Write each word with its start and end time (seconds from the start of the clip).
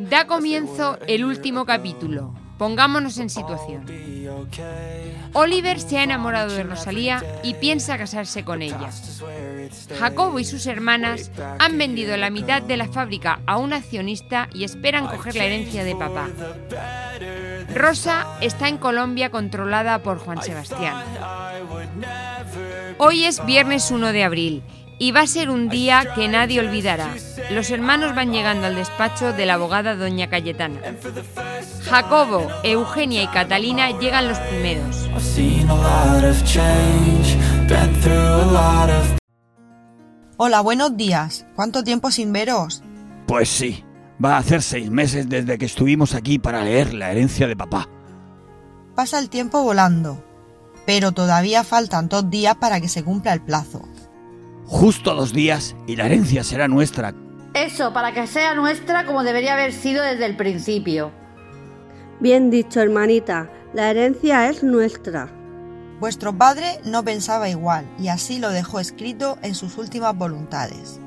Da 0.00 0.26
comienzo 0.26 0.98
el 1.06 1.26
último 1.26 1.66
capítulo. 1.66 2.32
Pongámonos 2.56 3.18
en 3.18 3.28
situación. 3.28 3.84
Oliver 5.34 5.78
se 5.78 5.98
ha 5.98 6.02
enamorado 6.02 6.54
de 6.54 6.62
Rosalía 6.62 7.22
y 7.42 7.54
piensa 7.54 7.98
casarse 7.98 8.42
con 8.42 8.62
ella. 8.62 8.90
Jacobo 9.98 10.38
y 10.38 10.44
sus 10.44 10.66
hermanas 10.66 11.30
han 11.58 11.76
vendido 11.76 12.16
la 12.16 12.30
mitad 12.30 12.62
de 12.62 12.78
la 12.78 12.88
fábrica 12.88 13.40
a 13.46 13.58
un 13.58 13.74
accionista 13.74 14.48
y 14.54 14.64
esperan 14.64 15.06
coger 15.08 15.36
la 15.36 15.44
herencia 15.44 15.84
de 15.84 15.94
papá. 15.94 16.28
Rosa 17.74 18.26
está 18.40 18.68
en 18.68 18.78
Colombia 18.78 19.30
controlada 19.30 20.02
por 20.02 20.18
Juan 20.18 20.40
Sebastián. 20.40 20.96
Hoy 22.98 23.24
es 23.24 23.44
viernes 23.44 23.90
1 23.90 24.12
de 24.12 24.24
abril 24.24 24.62
y 24.98 25.12
va 25.12 25.20
a 25.20 25.26
ser 25.26 25.50
un 25.50 25.68
día 25.68 26.14
que 26.14 26.28
nadie 26.28 26.60
olvidará. 26.60 27.14
Los 27.50 27.70
hermanos 27.70 28.14
van 28.14 28.32
llegando 28.32 28.66
al 28.66 28.74
despacho 28.74 29.34
de 29.34 29.44
la 29.44 29.54
abogada 29.54 29.94
doña 29.96 30.30
Cayetana. 30.30 30.80
Jacobo, 31.84 32.48
Eugenia 32.62 33.22
y 33.22 33.28
Catalina 33.28 33.90
llegan 33.98 34.28
los 34.28 34.38
primeros. 34.38 35.10
Hola, 40.38 40.60
buenos 40.62 40.96
días. 40.96 41.46
¿Cuánto 41.54 41.84
tiempo 41.84 42.10
sin 42.10 42.32
veros? 42.32 42.82
Pues 43.26 43.50
sí, 43.50 43.84
va 44.24 44.36
a 44.36 44.38
hacer 44.38 44.62
seis 44.62 44.90
meses 44.90 45.28
desde 45.28 45.58
que 45.58 45.66
estuvimos 45.66 46.14
aquí 46.14 46.38
para 46.38 46.64
leer 46.64 46.94
la 46.94 47.10
herencia 47.12 47.46
de 47.46 47.56
papá. 47.56 47.90
Pasa 48.94 49.18
el 49.18 49.28
tiempo 49.28 49.62
volando, 49.62 50.24
pero 50.86 51.12
todavía 51.12 51.64
faltan 51.64 52.08
dos 52.08 52.30
días 52.30 52.54
para 52.56 52.80
que 52.80 52.88
se 52.88 53.04
cumpla 53.04 53.32
el 53.32 53.42
plazo. 53.42 53.82
Justo 54.66 55.14
dos 55.14 55.32
días 55.32 55.76
y 55.86 55.96
la 55.96 56.06
herencia 56.06 56.42
será 56.42 56.68
nuestra. 56.68 57.14
Eso, 57.54 57.92
para 57.92 58.12
que 58.12 58.26
sea 58.26 58.54
nuestra 58.54 59.06
como 59.06 59.24
debería 59.24 59.54
haber 59.54 59.72
sido 59.72 60.02
desde 60.02 60.26
el 60.26 60.36
principio. 60.36 61.12
Bien 62.20 62.50
dicho, 62.50 62.80
hermanita, 62.80 63.50
la 63.74 63.90
herencia 63.90 64.48
es 64.48 64.62
nuestra. 64.62 65.28
Vuestro 66.00 66.36
padre 66.36 66.80
no 66.84 67.04
pensaba 67.04 67.48
igual 67.48 67.86
y 67.98 68.08
así 68.08 68.38
lo 68.38 68.50
dejó 68.50 68.80
escrito 68.80 69.38
en 69.42 69.54
sus 69.54 69.78
últimas 69.78 70.16
voluntades. 70.16 71.00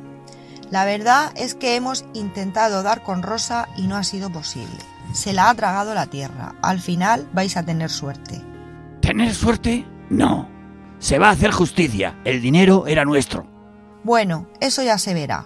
La 0.72 0.86
verdad 0.86 1.32
es 1.36 1.56
que 1.56 1.76
hemos 1.76 2.06
intentado 2.14 2.84
dar 2.84 3.04
con 3.04 3.24
Rosa 3.24 3.68
y 3.76 3.88
no 3.88 3.96
ha 3.96 4.04
sido 4.04 4.32
posible. 4.32 4.78
Se 5.14 5.34
la 5.34 5.50
ha 5.50 5.56
tragado 5.56 5.94
la 5.96 6.08
tierra. 6.08 6.56
Al 6.62 6.80
final 6.80 7.28
vais 7.34 7.58
a 7.58 7.64
tener 7.64 7.90
suerte. 7.90 8.42
¿Tener 9.20 9.36
suerte? 9.36 9.86
No. 10.10 10.48
Se 11.00 11.20
va 11.20 11.28
a 11.28 11.32
hacer 11.32 11.52
justicia. 11.52 12.18
El 12.24 12.42
dinero 12.42 12.88
era 12.88 13.04
nuestro. 13.04 13.46
Bueno, 14.02 14.48
eso 14.62 14.82
ya 14.82 14.98
se 14.98 15.14
verá. 15.14 15.46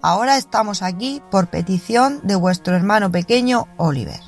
Ahora 0.00 0.38
estamos 0.38 0.80
aquí 0.80 1.20
por 1.30 1.48
petición 1.48 2.20
de 2.22 2.36
vuestro 2.36 2.74
hermano 2.74 3.12
pequeño 3.12 3.66
Oliver. 3.76 4.18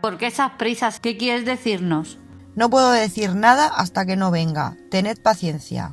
¿Por 0.00 0.16
qué 0.16 0.28
esas 0.28 0.52
prisas? 0.52 1.00
¿Qué 1.00 1.18
quieres 1.18 1.44
decirnos? 1.44 2.18
No 2.56 2.70
puedo 2.70 2.92
decir 2.92 3.34
nada 3.34 3.66
hasta 3.66 4.06
que 4.06 4.16
no 4.16 4.30
venga. 4.30 4.74
Tened 4.90 5.20
paciencia. 5.20 5.92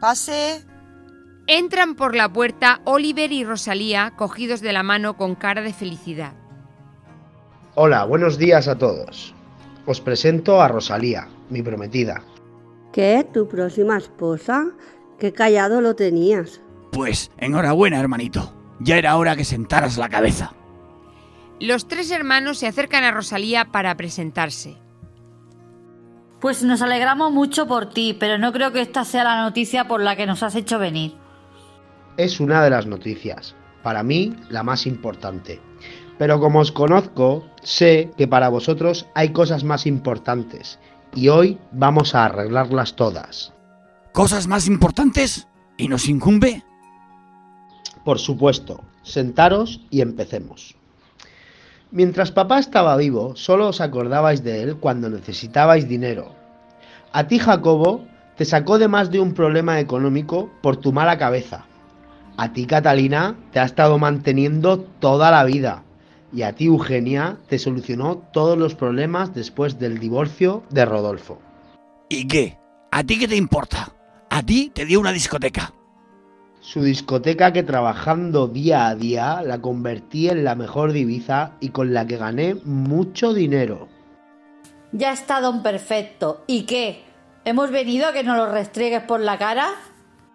Pase. 0.00 0.64
Entran 1.48 1.96
por 1.96 2.14
la 2.14 2.32
puerta 2.32 2.80
Oliver 2.84 3.32
y 3.32 3.42
Rosalía 3.42 4.12
cogidos 4.16 4.60
de 4.60 4.72
la 4.72 4.84
mano 4.84 5.16
con 5.16 5.34
cara 5.34 5.62
de 5.62 5.72
felicidad. 5.72 6.34
Hola, 7.78 8.06
buenos 8.06 8.38
días 8.38 8.68
a 8.68 8.78
todos. 8.78 9.34
Os 9.84 10.00
presento 10.00 10.62
a 10.62 10.68
Rosalía, 10.68 11.28
mi 11.50 11.60
prometida. 11.60 12.22
¿Qué? 12.90 13.26
¿Tu 13.34 13.46
próxima 13.48 13.98
esposa? 13.98 14.68
Qué 15.18 15.34
callado 15.34 15.82
lo 15.82 15.94
tenías. 15.94 16.62
Pues 16.90 17.30
enhorabuena, 17.36 18.00
hermanito. 18.00 18.50
Ya 18.80 18.96
era 18.96 19.18
hora 19.18 19.36
que 19.36 19.44
sentaras 19.44 19.98
la 19.98 20.08
cabeza. 20.08 20.54
Los 21.60 21.86
tres 21.86 22.10
hermanos 22.10 22.56
se 22.56 22.66
acercan 22.66 23.04
a 23.04 23.10
Rosalía 23.10 23.66
para 23.66 23.94
presentarse. 23.94 24.78
Pues 26.40 26.62
nos 26.62 26.80
alegramos 26.80 27.30
mucho 27.30 27.66
por 27.66 27.90
ti, 27.90 28.16
pero 28.18 28.38
no 28.38 28.54
creo 28.54 28.72
que 28.72 28.80
esta 28.80 29.04
sea 29.04 29.22
la 29.22 29.42
noticia 29.42 29.86
por 29.86 30.00
la 30.00 30.16
que 30.16 30.24
nos 30.24 30.42
has 30.42 30.54
hecho 30.54 30.78
venir. 30.78 31.12
Es 32.16 32.40
una 32.40 32.64
de 32.64 32.70
las 32.70 32.86
noticias, 32.86 33.54
para 33.82 34.02
mí 34.02 34.34
la 34.48 34.62
más 34.62 34.86
importante. 34.86 35.60
Pero 36.18 36.40
como 36.40 36.60
os 36.60 36.72
conozco, 36.72 37.44
sé 37.62 38.10
que 38.16 38.26
para 38.26 38.48
vosotros 38.48 39.06
hay 39.14 39.30
cosas 39.30 39.64
más 39.64 39.86
importantes, 39.86 40.78
y 41.14 41.28
hoy 41.28 41.58
vamos 41.72 42.14
a 42.14 42.26
arreglarlas 42.26 42.96
todas. 42.96 43.52
¿Cosas 44.12 44.46
más 44.46 44.66
importantes? 44.66 45.46
¿Y 45.76 45.88
nos 45.88 46.08
incumbe? 46.08 46.62
Por 48.04 48.18
supuesto, 48.18 48.82
sentaros 49.02 49.80
y 49.90 50.00
empecemos. 50.00 50.76
Mientras 51.90 52.32
papá 52.32 52.58
estaba 52.58 52.96
vivo, 52.96 53.36
solo 53.36 53.68
os 53.68 53.80
acordabais 53.80 54.42
de 54.42 54.62
él 54.62 54.76
cuando 54.76 55.08
necesitabais 55.08 55.88
dinero. 55.88 56.34
A 57.12 57.28
ti, 57.28 57.38
Jacobo, 57.38 58.04
te 58.36 58.44
sacó 58.44 58.78
de 58.78 58.88
más 58.88 59.10
de 59.10 59.20
un 59.20 59.32
problema 59.34 59.80
económico 59.80 60.50
por 60.62 60.76
tu 60.76 60.92
mala 60.92 61.16
cabeza. 61.16 61.64
A 62.36 62.52
ti, 62.52 62.66
Catalina, 62.66 63.36
te 63.52 63.60
ha 63.60 63.64
estado 63.64 63.98
manteniendo 63.98 64.80
toda 64.80 65.30
la 65.30 65.44
vida. 65.44 65.84
Y 66.32 66.42
a 66.42 66.52
ti, 66.52 66.66
Eugenia, 66.66 67.38
te 67.48 67.58
solucionó 67.58 68.18
todos 68.32 68.58
los 68.58 68.74
problemas 68.74 69.34
después 69.34 69.78
del 69.78 69.98
divorcio 69.98 70.64
de 70.70 70.84
Rodolfo. 70.84 71.40
¿Y 72.08 72.26
qué? 72.26 72.58
¿A 72.90 73.02
ti 73.04 73.18
qué 73.18 73.28
te 73.28 73.36
importa? 73.36 73.92
A 74.30 74.42
ti 74.42 74.70
te 74.74 74.84
dio 74.84 75.00
una 75.00 75.12
discoteca. 75.12 75.72
Su 76.60 76.82
discoteca 76.82 77.52
que 77.52 77.62
trabajando 77.62 78.48
día 78.48 78.88
a 78.88 78.96
día 78.96 79.40
la 79.42 79.60
convertí 79.60 80.28
en 80.28 80.42
la 80.42 80.56
mejor 80.56 80.92
divisa 80.92 81.52
y 81.60 81.68
con 81.68 81.94
la 81.94 82.06
que 82.06 82.16
gané 82.16 82.56
mucho 82.64 83.32
dinero. 83.32 83.88
Ya 84.92 85.12
está, 85.12 85.40
don 85.40 85.62
Perfecto. 85.62 86.42
¿Y 86.46 86.62
qué? 86.64 87.02
¿Hemos 87.44 87.70
venido 87.70 88.08
a 88.08 88.12
que 88.12 88.24
nos 88.24 88.36
lo 88.36 88.50
restriegues 88.50 89.02
por 89.02 89.20
la 89.20 89.38
cara? 89.38 89.68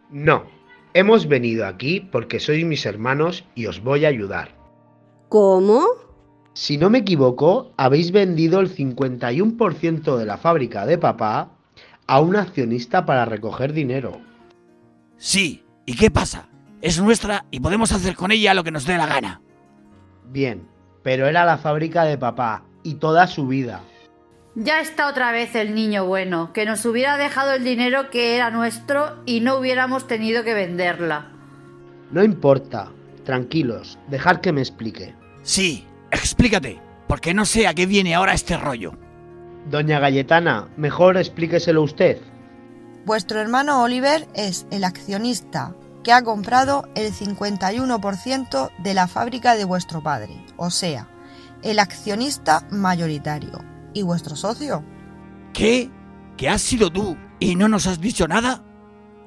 No, 0.09 0.45
hemos 0.93 1.27
venido 1.27 1.65
aquí 1.65 1.99
porque 1.99 2.39
sois 2.39 2.65
mis 2.65 2.85
hermanos 2.85 3.43
y 3.53 3.65
os 3.65 3.83
voy 3.83 4.05
a 4.05 4.09
ayudar. 4.09 4.60
¿Cómo? 5.31 5.85
Si 6.51 6.77
no 6.77 6.89
me 6.89 6.97
equivoco, 6.97 7.71
habéis 7.77 8.11
vendido 8.11 8.59
el 8.59 8.75
51% 8.75 10.17
de 10.17 10.25
la 10.25 10.37
fábrica 10.37 10.85
de 10.85 10.97
papá 10.97 11.51
a 12.05 12.19
un 12.19 12.35
accionista 12.35 13.05
para 13.05 13.23
recoger 13.23 13.71
dinero. 13.71 14.19
Sí, 15.15 15.63
¿y 15.85 15.95
qué 15.95 16.11
pasa? 16.11 16.49
Es 16.81 17.01
nuestra 17.01 17.45
y 17.49 17.61
podemos 17.61 17.93
hacer 17.93 18.17
con 18.17 18.33
ella 18.33 18.53
lo 18.53 18.65
que 18.65 18.71
nos 18.71 18.85
dé 18.85 18.97
la 18.97 19.05
gana. 19.05 19.41
Bien, 20.25 20.67
pero 21.01 21.27
era 21.27 21.45
la 21.45 21.57
fábrica 21.57 22.03
de 22.03 22.17
papá 22.17 22.65
y 22.83 22.95
toda 22.95 23.25
su 23.27 23.47
vida. 23.47 23.79
Ya 24.55 24.81
está 24.81 25.07
otra 25.07 25.31
vez 25.31 25.55
el 25.55 25.73
niño 25.73 26.05
bueno, 26.05 26.51
que 26.51 26.65
nos 26.65 26.85
hubiera 26.85 27.15
dejado 27.15 27.53
el 27.53 27.63
dinero 27.63 28.09
que 28.09 28.35
era 28.35 28.51
nuestro 28.51 29.23
y 29.25 29.39
no 29.39 29.55
hubiéramos 29.55 30.07
tenido 30.07 30.43
que 30.43 30.53
venderla. 30.53 31.31
No 32.11 32.21
importa, 32.21 32.91
tranquilos, 33.23 33.97
dejad 34.09 34.41
que 34.41 34.51
me 34.51 34.59
explique. 34.59 35.20
Sí, 35.43 35.87
explícate, 36.11 36.79
porque 37.07 37.33
no 37.33 37.45
sé 37.45 37.67
a 37.67 37.73
qué 37.73 37.85
viene 37.85 38.15
ahora 38.15 38.33
este 38.33 38.57
rollo. 38.57 38.93
Doña 39.69 39.99
Galletana, 39.99 40.69
mejor 40.77 41.17
explíqueselo 41.17 41.83
usted. 41.83 42.19
Vuestro 43.05 43.39
hermano 43.39 43.81
Oliver 43.83 44.27
es 44.33 44.67
el 44.71 44.83
accionista 44.83 45.75
que 46.03 46.11
ha 46.11 46.23
comprado 46.23 46.87
el 46.95 47.11
51% 47.11 48.71
de 48.79 48.93
la 48.93 49.07
fábrica 49.07 49.55
de 49.55 49.65
vuestro 49.65 50.01
padre, 50.01 50.45
o 50.57 50.69
sea, 50.69 51.07
el 51.63 51.79
accionista 51.79 52.67
mayoritario. 52.71 53.59
¿Y 53.93 54.03
vuestro 54.03 54.35
socio? 54.35 54.83
¿Qué? 55.53 55.89
¿Que 56.37 56.49
has 56.49 56.61
sido 56.61 56.91
tú 56.91 57.17
y 57.39 57.55
no 57.55 57.67
nos 57.67 57.87
has 57.87 57.99
dicho 57.99 58.27
nada? 58.27 58.63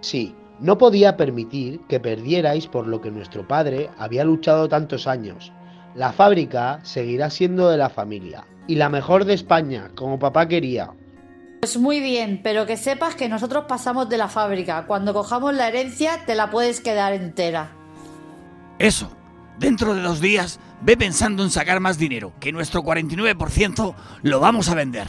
Sí, 0.01 0.35
no 0.59 0.79
podía 0.79 1.17
permitir 1.17 1.81
que 1.89 2.01
perdierais 2.01 2.67
por 2.67 2.87
lo 2.87 3.01
que 3.01 3.11
nuestro 3.11 3.47
padre 3.47 3.91
había 3.99 4.25
luchado 4.25 4.69
tantos 4.69 5.07
años. 5.07 5.53
La 5.95 6.13
fábrica 6.13 6.81
seguirá 6.83 7.31
siendo 7.31 7.69
de 7.69 7.77
la 7.77 7.89
familia 7.89 8.45
y 8.67 8.75
la 8.75 8.89
mejor 8.89 9.25
de 9.25 9.35
España, 9.35 9.91
como 9.95 10.19
papá 10.19 10.49
quería. 10.49 10.91
Pues 11.61 11.77
muy 11.79 12.01
bien, 12.01 12.41
pero 12.43 12.67
que 12.67 12.77
sepas 12.77 13.15
que 13.15 13.29
nosotros 13.29 13.65
pasamos 13.69 14.09
de 14.09 14.19
la 14.19 14.29
fábrica. 14.29 14.87
Cuando 14.87 15.15
cojamos 15.15 15.55
la 15.55 15.69
herencia 15.69 16.25
te 16.27 16.35
la 16.35 16.51
puedes 16.51 16.81
quedar 16.81 17.13
entera. 17.13 17.71
Eso. 18.79 19.11
Dentro 19.59 19.95
de 19.95 20.03
dos 20.03 20.21
días 20.21 20.59
ve 20.83 20.97
pensando 20.97 21.45
en 21.45 21.51
sacar 21.51 21.79
más 21.79 21.97
dinero, 21.97 22.33
que 22.41 22.51
nuestro 22.51 22.83
49% 22.83 23.95
lo 24.23 24.41
vamos 24.41 24.69
a 24.69 24.75
vender. 24.75 25.07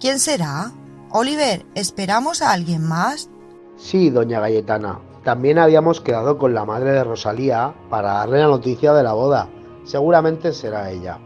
¿Quién 0.00 0.18
será? 0.18 0.72
Oliver, 1.10 1.66
¿esperamos 1.74 2.40
a 2.40 2.52
alguien 2.52 2.82
más? 2.88 3.28
Sí, 3.76 4.08
doña 4.08 4.40
Galletana. 4.40 4.98
También 5.24 5.58
habíamos 5.58 6.00
quedado 6.00 6.36
con 6.36 6.52
la 6.52 6.64
madre 6.64 6.92
de 6.92 7.04
Rosalía 7.04 7.74
para 7.88 8.14
darle 8.14 8.38
la 8.38 8.48
noticia 8.48 8.92
de 8.92 9.04
la 9.04 9.12
boda. 9.12 9.48
Seguramente 9.84 10.52
será 10.52 10.90
ella. 10.90 11.18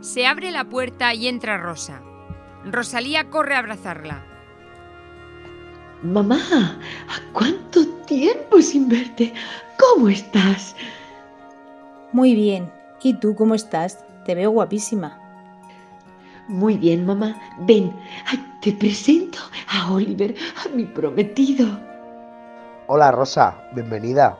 Se 0.00 0.26
abre 0.26 0.50
la 0.50 0.64
puerta 0.64 1.14
y 1.14 1.28
entra 1.28 1.58
Rosa. 1.58 2.00
Rosalía 2.64 3.30
corre 3.30 3.54
a 3.54 3.60
abrazarla. 3.60 4.24
Mamá, 6.02 6.38
¿a 7.08 7.32
cuánto 7.32 7.86
tiempo 8.06 8.60
sin 8.60 8.88
verte? 8.88 9.34
¿Cómo 9.78 10.08
estás? 10.08 10.74
Muy 12.12 12.34
bien. 12.34 12.72
¿Y 13.02 13.14
tú 13.14 13.34
cómo 13.36 13.54
estás? 13.54 14.04
Te 14.24 14.34
veo 14.34 14.50
guapísima. 14.50 15.18
Muy 16.48 16.78
bien, 16.78 17.04
mamá. 17.04 17.36
Ven, 17.58 17.94
hay 18.26 18.47
te 18.60 18.72
presento 18.72 19.38
a 19.68 19.92
Oliver, 19.92 20.34
a 20.64 20.68
mi 20.68 20.84
prometido. 20.84 21.66
Hola, 22.86 23.10
Rosa. 23.12 23.68
Bienvenida. 23.72 24.38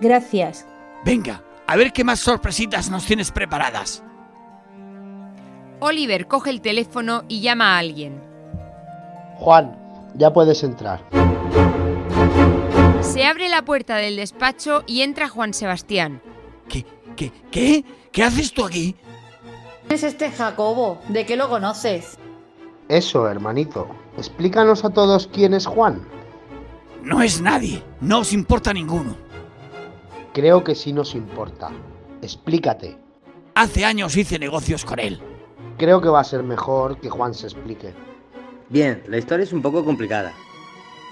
Gracias. 0.00 0.66
Venga, 1.04 1.42
a 1.66 1.76
ver 1.76 1.92
qué 1.92 2.04
más 2.04 2.20
sorpresitas 2.20 2.90
nos 2.90 3.06
tienes 3.06 3.30
preparadas. 3.30 4.02
Oliver 5.80 6.26
coge 6.26 6.50
el 6.50 6.60
teléfono 6.60 7.24
y 7.28 7.40
llama 7.40 7.76
a 7.76 7.78
alguien. 7.78 8.20
Juan, 9.36 9.76
ya 10.14 10.32
puedes 10.32 10.62
entrar. 10.62 11.00
Se 13.00 13.24
abre 13.24 13.48
la 13.48 13.64
puerta 13.64 13.96
del 13.96 14.16
despacho 14.16 14.84
y 14.86 15.00
entra 15.00 15.28
Juan 15.28 15.54
Sebastián. 15.54 16.20
¿Qué? 16.68 16.84
¿Qué? 17.16 17.32
¿Qué? 17.50 17.84
¿Qué 18.12 18.22
haces 18.22 18.52
tú 18.52 18.64
aquí? 18.64 18.94
¿Quién 19.86 19.94
es 19.94 20.02
este 20.02 20.30
Jacobo? 20.30 21.00
¿De 21.08 21.24
qué 21.24 21.36
lo 21.36 21.48
conoces? 21.48 22.18
Eso, 22.90 23.28
hermanito. 23.28 23.86
Explícanos 24.18 24.84
a 24.84 24.90
todos 24.90 25.28
quién 25.28 25.54
es 25.54 25.64
Juan. 25.64 26.00
No 27.04 27.22
es 27.22 27.40
nadie. 27.40 27.84
No 28.00 28.18
os 28.18 28.32
importa 28.32 28.72
ninguno. 28.72 29.16
Creo 30.34 30.64
que 30.64 30.74
sí 30.74 30.92
nos 30.92 31.14
importa. 31.14 31.70
Explícate. 32.20 32.98
Hace 33.54 33.84
años 33.84 34.16
hice 34.16 34.40
negocios 34.40 34.84
con 34.84 34.98
él. 34.98 35.20
Creo 35.78 36.00
que 36.00 36.08
va 36.08 36.18
a 36.18 36.24
ser 36.24 36.42
mejor 36.42 36.98
que 36.98 37.08
Juan 37.08 37.32
se 37.32 37.46
explique. 37.46 37.94
Bien, 38.70 39.04
la 39.06 39.18
historia 39.18 39.44
es 39.44 39.52
un 39.52 39.62
poco 39.62 39.84
complicada. 39.84 40.32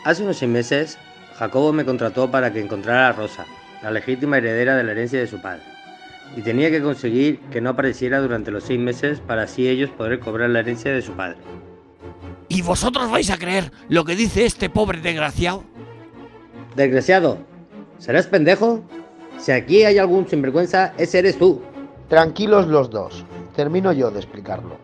Hace 0.05 0.25
unos 0.25 0.39
seis 0.39 0.51
meses, 0.51 0.99
Jacobo 1.37 1.73
me 1.73 1.85
contrató 1.85 2.29
para 2.29 2.53
que 2.53 2.61
encontrara 2.61 3.11
a 3.11 3.13
Rosa, 3.13 3.47
la 3.85 3.93
legítima 3.93 4.39
heredera 4.39 4.75
de 4.75 4.83
la 4.83 4.91
herencia 4.91 5.21
de 5.21 5.29
su 5.29 5.41
padre. 5.41 5.63
Y 6.37 6.43
tenía 6.43 6.73
que 6.73 6.83
conseguir 6.83 7.39
que 7.53 7.61
no 7.61 7.71
apareciera 7.71 8.19
durante 8.19 8.51
los 8.51 8.65
seis 8.65 8.81
meses 8.81 9.21
para 9.21 9.45
así 9.45 9.69
ellos 9.69 9.91
poder 9.91 10.19
cobrar 10.19 10.51
la 10.51 10.59
herencia 10.59 10.91
de 10.93 11.03
su 11.03 11.13
padre. 11.13 11.39
¿Y 12.59 12.63
vosotros 12.63 13.09
vais 13.09 13.31
a 13.31 13.39
creer 13.39 13.71
lo 13.89 14.05
que 14.05 14.17
dice 14.17 14.45
este 14.45 14.69
pobre 14.69 15.01
desgraciado? 15.01 15.63
Desgraciado, 16.75 17.39
¿serás 17.99 18.27
pendejo? 18.27 18.81
Si 19.39 19.53
aquí 19.53 19.85
hay 19.85 19.97
algún 19.99 20.27
sinvergüenza, 20.27 20.93
ese 20.99 21.21
eres 21.21 21.39
tú. 21.39 21.63
Tranquilos 22.09 22.67
los 22.67 22.91
dos. 22.91 23.25
Termino 23.55 23.93
yo 23.93 24.11
de 24.11 24.19
explicarlo. 24.19 24.75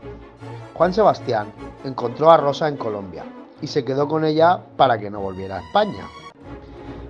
Juan 0.74 0.94
Sebastián 0.94 1.52
encontró 1.82 2.30
a 2.30 2.36
Rosa 2.36 2.68
en 2.68 2.76
Colombia 2.76 3.24
y 3.60 3.66
se 3.66 3.84
quedó 3.84 4.06
con 4.06 4.24
ella 4.24 4.60
para 4.76 4.96
que 4.96 5.10
no 5.10 5.18
volviera 5.18 5.56
a 5.56 5.66
España. 5.66 6.06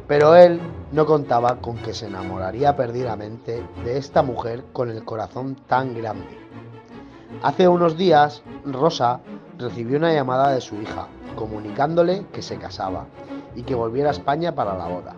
Pero 0.09 0.35
él 0.35 0.59
no 0.93 1.05
contaba 1.05 1.61
con 1.61 1.77
que 1.77 1.93
se 1.93 2.07
enamoraría 2.07 2.75
perdidamente 2.75 3.63
de 3.85 3.99
esta 3.99 4.23
mujer 4.23 4.65
con 4.73 4.89
el 4.89 5.05
corazón 5.05 5.57
tan 5.69 5.95
grande. 5.95 6.39
Hace 7.43 7.69
unos 7.69 7.99
días, 7.99 8.43
Rosa 8.65 9.21
recibió 9.59 9.99
una 9.99 10.13
llamada 10.13 10.51
de 10.51 10.61
su 10.61 10.81
hija, 10.81 11.09
comunicándole 11.37 12.27
que 12.33 12.43
se 12.43 12.57
casaba 12.57 13.07
y 13.57 13.63
que 13.63 13.75
volviera 13.75 14.11
a 14.11 14.13
España 14.13 14.55
para 14.55 14.77
la 14.77 14.87
boda. 14.87 15.15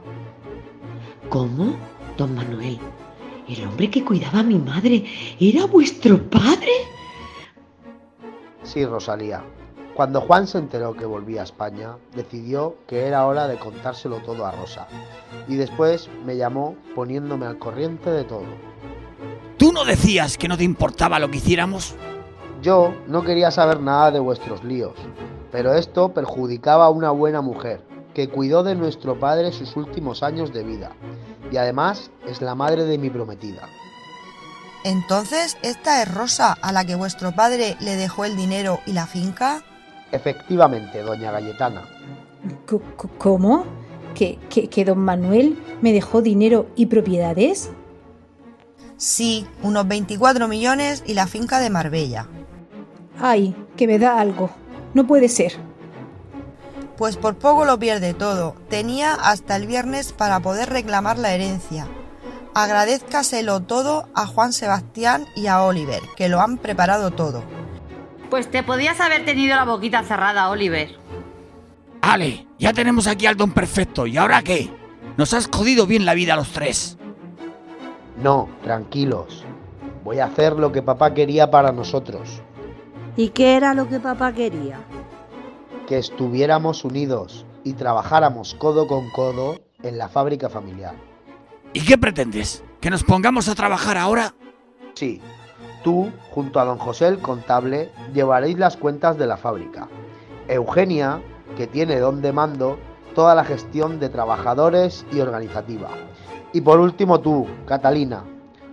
¿Cómo? 1.29 1.75
Don 2.17 2.35
Manuel, 2.35 2.79
¿el 3.49 3.67
hombre 3.67 3.91
que 3.91 4.05
cuidaba 4.05 4.41
a 4.41 4.45
mi 4.45 4.59
madre 4.59 5.05
era 5.39 5.67
vuestro 5.67 6.23
padre? 6.31 6.73
Sí, 8.63 8.85
Rosalía. 8.85 9.43
Cuando 9.95 10.21
Juan 10.21 10.47
se 10.47 10.59
enteró 10.59 10.93
que 10.93 11.07
volvía 11.07 11.41
a 11.41 11.45
España, 11.45 11.97
decidió 12.15 12.77
que 12.87 13.07
era 13.07 13.27
hora 13.27 13.49
de 13.49 13.57
contárselo 13.57 14.19
todo 14.19 14.45
a 14.45 14.51
Rosa. 14.51 14.87
Y 15.49 15.55
después 15.55 16.11
me 16.27 16.37
llamó 16.37 16.77
poniéndome 16.95 17.47
al 17.47 17.59
corriente 17.59 18.11
de 18.11 18.25
todo. 18.25 18.45
¿Tú 19.57 19.73
no 19.73 19.87
decías 19.87 20.37
que 20.37 20.49
no 20.49 20.59
te 20.59 20.65
importaba 20.65 21.19
lo 21.19 21.31
que 21.31 21.39
hiciéramos? 21.39 21.95
Yo 22.67 22.93
no 23.07 23.23
quería 23.23 23.53
saber 23.53 23.79
nada 23.79 24.11
de 24.11 24.19
vuestros 24.19 24.65
líos, 24.65 24.95
pero 25.53 25.73
esto 25.75 26.13
perjudicaba 26.13 26.87
a 26.87 26.91
una 26.91 27.13
buena 27.13 27.41
mujer, 27.41 27.81
que 28.13 28.29
cuidó 28.29 28.65
de 28.65 28.75
nuestro 28.75 29.21
padre 29.21 29.53
sus 29.53 29.77
últimos 29.77 30.25
años 30.25 30.53
de 30.53 30.65
vida, 30.65 30.91
y 31.53 31.59
además 31.59 32.11
es 32.27 32.43
la 32.43 32.57
madre 32.57 32.83
de 32.83 32.99
mi 32.99 33.09
prometida. 33.09 33.69
Entonces, 34.83 35.57
¿esta 35.63 36.03
es 36.03 36.13
Rosa 36.13 36.57
a 36.61 36.73
la 36.73 36.85
que 36.85 36.97
vuestro 36.97 37.31
padre 37.31 37.77
le 37.79 37.95
dejó 37.95 38.25
el 38.25 38.35
dinero 38.37 38.81
y 38.85 38.95
la 38.95 39.07
finca? 39.07 39.63
Efectivamente, 40.11 41.03
doña 41.03 41.31
Galletana. 41.31 41.83
C- 42.69 42.79
c- 43.01 43.09
¿Cómo? 43.19 43.65
¿Que, 44.17 44.41
que, 44.51 44.69
que 44.69 44.85
don 44.85 44.99
Manuel 44.99 45.57
me 45.83 45.93
dejó 45.93 46.21
dinero 46.21 46.67
y 46.75 46.87
propiedades? 46.87 47.71
Sí, 48.97 49.47
unos 49.63 49.87
24 49.87 50.49
millones 50.49 51.05
y 51.07 51.15
la 51.15 51.29
finca 51.29 51.61
de 51.61 51.71
Marbella. 51.71 52.27
Ay, 53.21 53.55
que 53.77 53.87
me 53.87 53.99
da 53.99 54.21
algo. 54.21 54.51
No 54.95 55.07
puede 55.07 55.29
ser. 55.29 55.55
Pues 56.97 57.17
por 57.17 57.37
poco 57.37 57.65
lo 57.65 57.79
pierde 57.79 58.15
todo. 58.15 58.55
Tenía 58.69 59.15
hasta 59.15 59.57
el 59.57 59.67
viernes 59.67 60.13
para 60.13 60.41
poder 60.41 60.71
reclamar 60.71 61.19
la 61.19 61.33
herencia. 61.33 61.87
Agradézcaselo 62.55 63.61
todo 63.61 64.09
a 64.15 64.27
Juan 64.27 64.53
Sebastián 64.55 65.27
y 65.37 65.47
a 65.47 65.63
Oliver, 65.63 66.01
que 66.17 66.31
lo 66.31 66.41
han 66.41 66.57
preparado 66.57 67.11
todo. 67.11 67.43
Pues 68.31 68.51
te 68.51 68.63
podías 68.63 68.99
haber 69.01 69.25
tenido 69.27 69.55
la 69.57 69.65
boquita 69.65 70.03
cerrada, 70.03 70.49
Oliver. 70.49 70.97
Ale, 72.01 72.47
ya 72.59 72.73
tenemos 72.73 73.07
aquí 73.07 73.27
al 73.27 73.37
don 73.37 73.53
perfecto. 73.53 74.07
¿Y 74.07 74.17
ahora 74.17 74.43
qué? 74.43 74.71
Nos 75.17 75.35
has 75.35 75.49
jodido 75.49 75.87
bien 75.87 76.07
la 76.07 76.15
vida 76.15 76.33
a 76.33 76.37
los 76.37 76.53
tres. 76.53 76.97
No, 78.23 78.49
tranquilos. 78.63 79.45
Voy 80.03 80.21
a 80.21 80.27
hacer 80.27 80.55
lo 80.55 80.73
que 80.73 80.83
papá 80.83 81.13
quería 81.13 81.51
para 81.51 81.73
nosotros. 81.73 82.41
¿Y 83.19 83.31
qué 83.31 83.57
era 83.57 83.73
lo 83.73 83.89
que 83.89 83.99
papá 83.99 84.33
quería? 84.33 84.79
Que 85.87 85.97
estuviéramos 85.97 86.85
unidos 86.85 87.47
y 87.65 87.73
trabajáramos 87.73 88.55
codo 88.55 88.87
con 88.87 89.09
codo 89.11 89.59
en 89.83 89.97
la 89.97 90.09
fábrica 90.09 90.51
familiar. 90.51 90.95
¿Y 91.73 91.81
qué 91.85 91.97
pretendes? 91.97 92.63
¿Que 92.81 92.91
nos 92.91 93.05
pongamos 93.05 93.49
a 93.49 93.55
trabajar 93.55 93.97
ahora? 93.97 94.35
Sí, 94.95 95.23
tú, 95.83 96.13
junto 96.31 96.61
a 96.61 96.67
don 96.67 96.77
José 96.77 97.09
el 97.09 97.21
contable, 97.21 97.91
llevaréis 98.13 98.59
las 98.59 98.77
cuentas 98.77 99.17
de 99.17 99.27
la 99.27 99.39
fábrica. 99.39 99.89
Eugenia, 100.47 101.23
que 101.57 101.67
tiene 101.67 101.99
don 101.99 102.21
de 102.21 102.33
mando, 102.33 102.79
toda 103.15 103.35
la 103.35 103.45
gestión 103.45 103.99
de 103.99 104.11
trabajadores 104.11 105.07
y 105.11 105.21
organizativa. 105.21 105.89
Y 106.53 106.61
por 106.61 106.81
último 106.81 107.21
tú, 107.21 107.47
Catalina, 107.67 108.25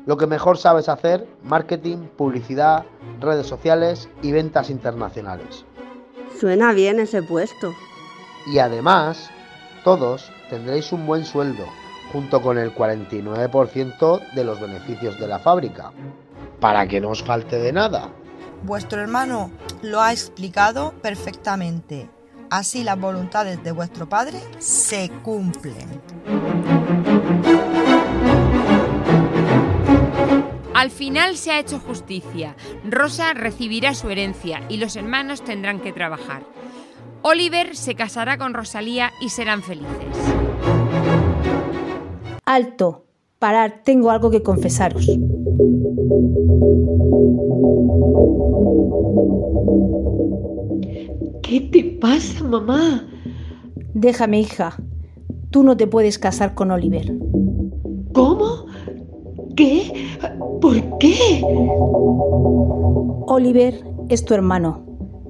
lo 0.05 0.17
que 0.17 0.27
mejor 0.27 0.57
sabes 0.57 0.89
hacer, 0.89 1.27
marketing, 1.43 2.07
publicidad, 2.17 2.85
redes 3.19 3.47
sociales 3.47 4.09
y 4.21 4.31
ventas 4.31 4.69
internacionales. 4.69 5.65
Suena 6.39 6.73
bien 6.73 6.99
ese 6.99 7.23
puesto. 7.23 7.73
Y 8.47 8.59
además, 8.59 9.29
todos 9.83 10.31
tendréis 10.49 10.91
un 10.91 11.05
buen 11.05 11.25
sueldo, 11.25 11.65
junto 12.11 12.41
con 12.41 12.57
el 12.57 12.75
49% 12.75 14.33
de 14.33 14.43
los 14.43 14.59
beneficios 14.59 15.19
de 15.19 15.27
la 15.27 15.39
fábrica, 15.39 15.91
para 16.59 16.87
que 16.87 16.99
no 16.99 17.09
os 17.09 17.23
falte 17.23 17.57
de 17.57 17.71
nada. 17.71 18.09
Vuestro 18.63 19.01
hermano 19.01 19.51
lo 19.81 20.01
ha 20.01 20.11
explicado 20.11 20.93
perfectamente. 21.01 22.09
Así 22.49 22.83
las 22.83 22.99
voluntades 22.99 23.63
de 23.63 23.71
vuestro 23.71 24.07
padre 24.07 24.39
se 24.59 25.09
cumplen. 25.23 26.82
Al 30.73 30.89
final 30.89 31.37
se 31.37 31.51
ha 31.51 31.59
hecho 31.59 31.79
justicia. 31.79 32.55
Rosa 32.83 33.33
recibirá 33.33 33.93
su 33.93 34.09
herencia 34.09 34.63
y 34.69 34.77
los 34.77 34.95
hermanos 34.95 35.43
tendrán 35.43 35.79
que 35.79 35.93
trabajar. 35.93 36.43
Oliver 37.21 37.75
se 37.75 37.95
casará 37.95 38.37
con 38.37 38.53
Rosalía 38.53 39.11
y 39.21 39.29
serán 39.29 39.61
felices. 39.61 40.17
Alto. 42.45 43.05
Parar, 43.39 43.81
tengo 43.83 44.09
algo 44.09 44.31
que 44.31 44.41
confesaros. 44.41 45.05
¿Qué 51.41 51.59
te 51.71 51.83
pasa, 51.99 52.43
mamá? 52.45 53.05
Déjame, 53.93 54.39
hija. 54.39 54.77
Tú 55.49 55.63
no 55.63 55.77
te 55.77 55.87
puedes 55.87 56.17
casar 56.17 56.55
con 56.55 56.71
Oliver. 56.71 57.13
¿Cómo? 58.13 58.65
¿Qué? 59.55 60.17
¿Por 60.61 60.97
qué? 60.97 61.41
Oliver 63.27 63.83
es 64.09 64.25
tu 64.25 64.33
hermano. 64.33 64.83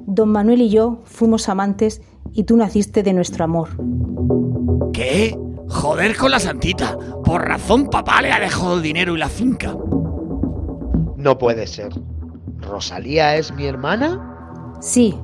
Don 0.08 0.30
Manuel 0.30 0.62
y 0.62 0.70
yo 0.70 1.02
fuimos 1.04 1.50
amantes 1.50 2.02
y 2.32 2.44
tú 2.44 2.56
naciste 2.56 3.04
de 3.04 3.14
nuestro 3.14 3.44
amor. 3.44 3.70
¿Qué? 4.94 5.38
Joder 5.68 6.16
con 6.16 6.32
la 6.32 6.40
santita. 6.40 6.98
Por 7.24 7.48
razón 7.48 7.90
papá 7.90 8.22
le 8.22 8.32
ha 8.32 8.40
dejado 8.40 8.78
el 8.78 8.82
dinero 8.82 9.16
y 9.16 9.20
la 9.20 9.30
finca. 9.30 9.76
No 11.18 11.38
puede 11.38 11.68
ser. 11.68 11.94
¿Rosalía 12.60 13.36
es 13.36 13.54
mi 13.54 13.66
hermana? 13.66 14.76
Sí, 14.80 15.16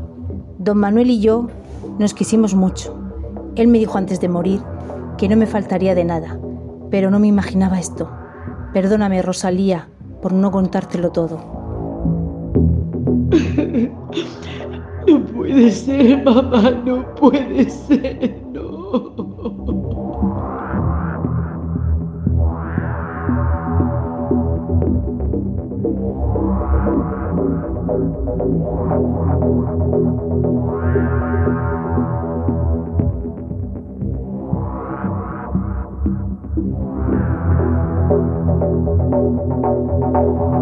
don 0.58 0.78
Manuel 0.78 1.10
y 1.10 1.22
yo 1.22 1.48
nos 2.00 2.14
quisimos 2.14 2.54
mucho. 2.56 2.98
Él 3.56 3.68
me 3.68 3.80
dijo 3.80 3.98
antes 3.98 4.20
de 4.20 4.30
morir 4.30 4.62
que 5.18 5.30
no 5.30 5.36
me 5.36 5.46
faltaría 5.46 5.96
de 5.96 6.06
nada, 6.06 6.40
pero 6.90 7.12
no 7.12 7.20
me 7.20 7.28
imaginaba 7.28 7.80
esto. 7.80 8.10
Perdóname, 8.74 9.22
Rosalía, 9.22 9.90
por 10.22 10.34
no 10.34 10.52
contártelo 10.52 11.12
todo. 11.12 11.40
No 15.08 15.26
puede 15.26 15.72
ser, 15.72 16.24
mamá, 16.24 16.70
no 16.86 17.16
puede 17.16 17.68
ser, 17.70 18.44
no. 18.54 18.70
Thank. 31.00 31.29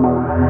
Wow. 0.07 0.47